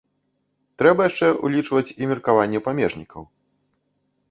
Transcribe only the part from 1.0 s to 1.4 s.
яшчэ